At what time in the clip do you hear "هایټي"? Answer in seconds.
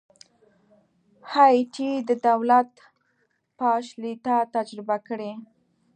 1.31-1.91